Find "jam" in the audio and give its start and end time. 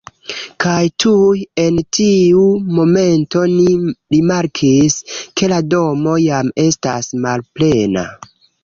6.29-6.55